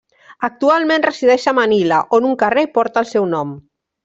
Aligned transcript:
Actualment 0.47 1.05
resideix 1.07 1.45
a 1.51 1.53
Manila, 1.57 2.01
on 2.19 2.27
un 2.31 2.35
carrer 2.45 2.65
porta 2.79 3.05
el 3.05 3.09
seu 3.15 3.29
nom. 3.37 3.55